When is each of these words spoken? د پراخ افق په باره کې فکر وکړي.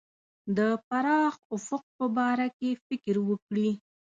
د 0.57 0.59
پراخ 0.87 1.35
افق 1.55 1.83
په 1.97 2.05
باره 2.15 2.47
کې 2.57 2.69
فکر 2.87 3.15
وکړي. 3.29 3.69